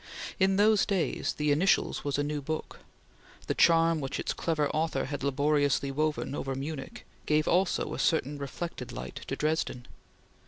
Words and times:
In 0.39 0.55
those 0.55 0.83
days, 0.87 1.33
"The 1.33 1.51
Initials" 1.51 2.03
was 2.03 2.17
a 2.17 2.23
new 2.23 2.41
book. 2.41 2.79
The 3.45 3.53
charm 3.53 3.99
which 3.99 4.19
its 4.19 4.33
clever 4.33 4.67
author 4.71 5.05
had 5.05 5.23
laboriously 5.23 5.91
woven 5.91 6.33
over 6.33 6.55
Munich 6.55 7.05
gave 7.27 7.47
also 7.47 7.93
a 7.93 7.99
certain 7.99 8.39
reflected 8.39 8.91
light 8.91 9.21
to 9.27 9.35
Dresden. 9.35 9.85